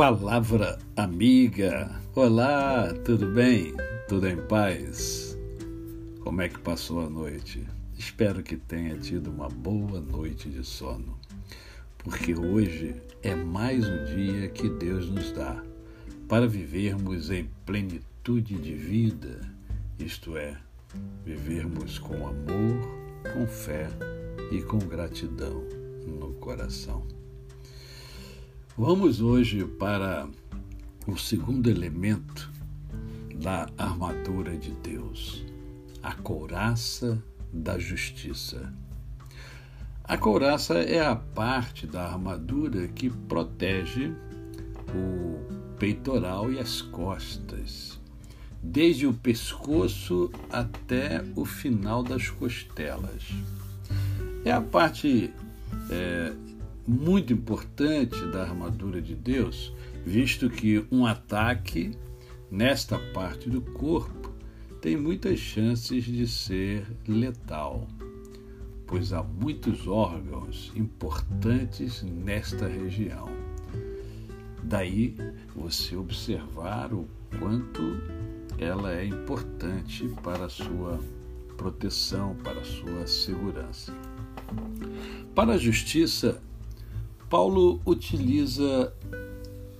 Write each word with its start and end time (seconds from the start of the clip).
Palavra 0.00 0.78
amiga. 0.96 2.00
Olá, 2.14 2.90
tudo 3.04 3.26
bem? 3.34 3.74
Tudo 4.08 4.26
em 4.28 4.38
paz? 4.46 5.36
Como 6.20 6.40
é 6.40 6.48
que 6.48 6.58
passou 6.58 7.04
a 7.04 7.10
noite? 7.10 7.66
Espero 7.98 8.42
que 8.42 8.56
tenha 8.56 8.96
tido 8.96 9.30
uma 9.30 9.50
boa 9.50 10.00
noite 10.00 10.48
de 10.48 10.64
sono, 10.64 11.20
porque 11.98 12.34
hoje 12.34 12.96
é 13.22 13.34
mais 13.34 13.86
um 13.86 14.04
dia 14.06 14.48
que 14.48 14.70
Deus 14.70 15.10
nos 15.10 15.32
dá 15.32 15.62
para 16.26 16.48
vivermos 16.48 17.30
em 17.30 17.50
plenitude 17.66 18.54
de 18.54 18.72
vida, 18.72 19.38
isto 19.98 20.34
é, 20.34 20.56
vivermos 21.26 21.98
com 21.98 22.26
amor, 22.26 22.80
com 23.34 23.46
fé 23.46 23.86
e 24.50 24.62
com 24.62 24.78
gratidão 24.78 25.62
no 26.06 26.32
coração. 26.40 27.19
Vamos 28.78 29.20
hoje 29.20 29.64
para 29.64 30.28
o 31.06 31.16
segundo 31.16 31.68
elemento 31.68 32.50
da 33.34 33.68
armadura 33.76 34.56
de 34.56 34.70
Deus, 34.70 35.44
a 36.02 36.14
couraça 36.14 37.22
da 37.52 37.78
justiça. 37.78 38.72
A 40.04 40.16
couraça 40.16 40.74
é 40.78 41.04
a 41.04 41.16
parte 41.16 41.86
da 41.86 42.06
armadura 42.06 42.86
que 42.88 43.10
protege 43.10 44.12
o 44.94 45.76
peitoral 45.76 46.50
e 46.50 46.58
as 46.58 46.80
costas, 46.80 48.00
desde 48.62 49.06
o 49.06 49.12
pescoço 49.12 50.30
até 50.48 51.22
o 51.34 51.44
final 51.44 52.02
das 52.02 52.30
costelas. 52.30 53.24
É 54.44 54.52
a 54.52 54.60
parte 54.60 55.30
é, 55.90 56.32
muito 56.86 57.32
importante 57.32 58.24
da 58.26 58.42
armadura 58.42 59.00
de 59.00 59.14
Deus, 59.14 59.72
visto 60.04 60.48
que 60.48 60.84
um 60.90 61.06
ataque 61.06 61.92
nesta 62.50 62.98
parte 63.12 63.48
do 63.48 63.60
corpo 63.60 64.32
tem 64.80 64.96
muitas 64.96 65.38
chances 65.38 66.04
de 66.04 66.26
ser 66.26 66.86
letal, 67.06 67.86
pois 68.86 69.12
há 69.12 69.22
muitos 69.22 69.86
órgãos 69.86 70.72
importantes 70.74 72.02
nesta 72.02 72.66
região. 72.66 73.28
Daí 74.62 75.16
você 75.54 75.96
observar 75.96 76.92
o 76.92 77.06
quanto 77.38 77.82
ela 78.58 78.92
é 78.92 79.04
importante 79.04 80.08
para 80.22 80.46
a 80.46 80.48
sua 80.48 80.98
proteção, 81.56 82.36
para 82.42 82.60
a 82.60 82.64
sua 82.64 83.06
segurança. 83.06 83.94
Para 85.34 85.54
a 85.54 85.58
justiça, 85.58 86.42
Paulo 87.30 87.80
utiliza 87.86 88.92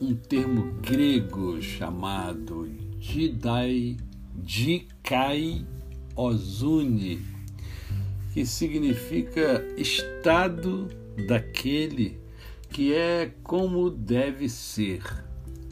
um 0.00 0.14
termo 0.14 0.70
grego 0.80 1.60
chamado 1.60 2.68
didai, 2.96 3.96
dikai 4.36 5.66
ozune, 6.14 7.20
que 8.32 8.46
significa 8.46 9.66
estado 9.76 10.86
daquele 11.26 12.20
que 12.68 12.94
é 12.94 13.34
como 13.42 13.90
deve 13.90 14.48
ser, 14.48 15.02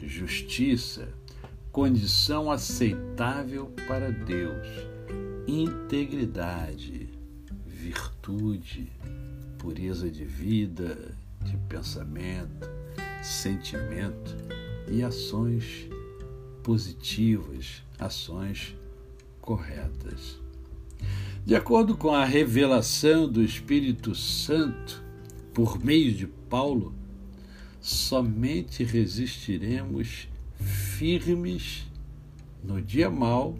justiça, 0.03 1.07
condição 1.71 2.51
aceitável 2.51 3.71
para 3.87 4.11
Deus, 4.11 4.67
integridade, 5.47 7.07
virtude, 7.65 8.91
pureza 9.57 10.11
de 10.11 10.25
vida, 10.25 11.15
de 11.43 11.57
pensamento, 11.69 12.69
sentimento 13.21 14.35
e 14.87 15.03
ações 15.03 15.89
positivas, 16.63 17.83
ações 17.97 18.75
corretas. 19.41 20.39
De 21.45 21.55
acordo 21.55 21.97
com 21.97 22.13
a 22.13 22.25
revelação 22.25 23.27
do 23.27 23.43
Espírito 23.43 24.13
Santo 24.13 25.03
por 25.53 25.83
meio 25.83 26.13
de 26.13 26.27
Paulo, 26.27 26.93
somente 27.81 28.83
resistiremos 28.83 30.27
firmes 30.59 31.87
no 32.63 32.81
dia 32.81 33.09
mau 33.09 33.55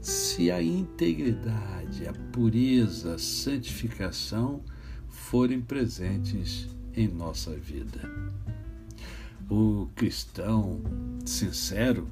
se 0.00 0.50
a 0.52 0.62
integridade, 0.62 2.06
a 2.06 2.12
pureza, 2.32 3.14
a 3.14 3.18
santificação 3.18 4.62
forem 5.08 5.60
presentes 5.60 6.68
em 6.96 7.08
nossa 7.08 7.52
vida. 7.52 8.00
O 9.48 9.88
cristão 9.94 10.80
sincero, 11.24 12.08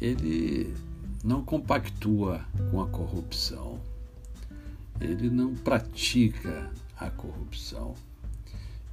ele 0.00 0.74
não 1.22 1.44
compactua 1.44 2.44
com 2.70 2.80
a 2.80 2.88
corrupção, 2.88 3.80
ele 5.00 5.30
não 5.30 5.54
pratica 5.54 6.70
a 6.96 7.10
corrupção, 7.10 7.94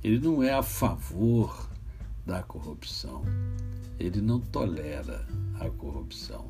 ele 0.03 0.19
não 0.19 0.43
é 0.43 0.53
a 0.53 0.61
favor 0.61 1.69
da 2.25 2.43
corrupção, 2.43 3.23
ele 3.99 4.21
não 4.21 4.39
tolera 4.39 5.25
a 5.59 5.69
corrupção. 5.69 6.49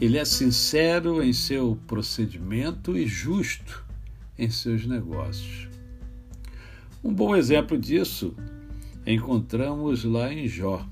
Ele 0.00 0.18
é 0.18 0.24
sincero 0.24 1.22
em 1.22 1.32
seu 1.32 1.76
procedimento 1.86 2.96
e 2.96 3.06
justo 3.06 3.84
em 4.38 4.48
seus 4.48 4.86
negócios. 4.86 5.68
Um 7.02 7.14
bom 7.14 7.34
exemplo 7.34 7.78
disso 7.78 8.36
encontramos 9.06 10.04
lá 10.04 10.30
em 10.30 10.46
Jó, 10.46 10.86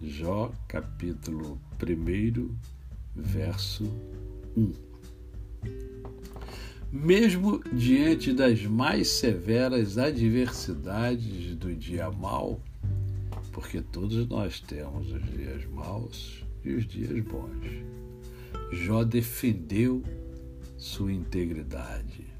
Jó 0.00 0.50
capítulo 0.66 1.60
1, 1.78 2.56
verso 3.14 3.84
1. 4.56 4.72
Mesmo 6.90 7.62
diante 7.70 8.32
das 8.32 8.64
mais 8.64 9.08
severas 9.08 9.98
adversidades 9.98 11.54
do 11.56 11.74
dia 11.74 12.10
mau, 12.10 12.58
porque 13.52 13.82
todos 13.82 14.26
nós 14.26 14.58
temos 14.58 15.12
os 15.12 15.22
dias 15.22 15.66
maus 15.66 16.46
e 16.64 16.72
os 16.72 16.86
dias 16.86 17.22
bons, 17.24 17.66
Jó 18.72 19.04
defendeu 19.04 20.02
sua 20.78 21.12
integridade 21.12 22.32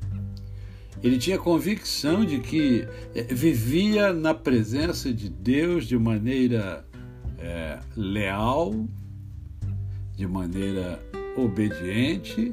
ele 1.01 1.19
tinha 1.19 1.39
convicção 1.39 2.25
de 2.25 2.41
que 2.41 2.87
é, 3.15 3.23
vivia 3.23 4.13
na 4.13 4.35
presença 4.35 5.13
de 5.13 5.29
Deus 5.29 5.87
de 5.87 5.97
maneira 5.99 6.85
é, 7.39 7.79
leal, 7.97 8.87
de 10.17 10.27
maneira 10.27 11.01
obediente 11.37 12.53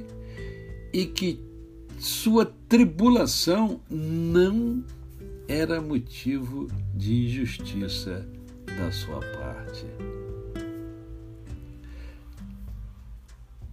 e 0.94 1.06
que 1.06 1.40
sua 2.00 2.46
tribulação 2.68 3.82
não 3.90 4.84
era 5.48 5.82
motivo 5.82 6.68
de 6.96 7.26
injustiça 7.26 8.28
da 8.66 8.92
sua 8.92 9.20
parte. 9.20 9.86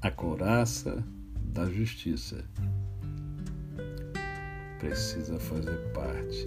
A 0.01 0.11
couraça 0.11 1.05
da 1.37 1.67
justiça 1.71 2.45
precisa 4.79 5.39
fazer 5.39 5.77
parte 5.93 6.45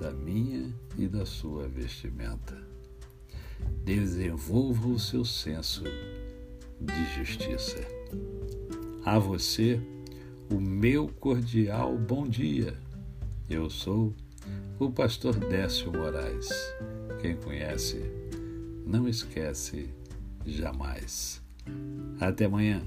da 0.00 0.10
minha 0.12 0.72
e 0.96 1.06
da 1.06 1.24
sua 1.24 1.68
vestimenta. 1.68 2.56
Desenvolva 3.84 4.88
o 4.88 4.98
seu 4.98 5.24
senso 5.24 5.84
de 6.80 7.16
justiça. 7.16 7.78
A 9.04 9.18
você, 9.18 9.80
o 10.50 10.60
meu 10.60 11.08
cordial 11.08 11.96
bom 11.96 12.26
dia. 12.26 12.76
Eu 13.48 13.70
sou 13.70 14.14
o 14.78 14.90
pastor 14.90 15.34
Décio 15.34 15.92
Moraes. 15.92 16.48
Quem 17.20 17.36
conhece, 17.36 18.02
não 18.84 19.08
esquece 19.08 19.88
jamais. 20.44 21.40
Até 22.20 22.46
amanhã. 22.46 22.82